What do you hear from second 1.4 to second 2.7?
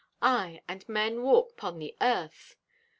'pon the Earth.